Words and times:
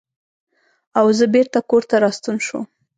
او 0.99 1.07
زۀ 1.17 1.25
بېرته 1.33 1.59
کورته 1.69 1.95
راستون 2.03 2.37
شوم 2.47 2.63
ـ 2.67 2.71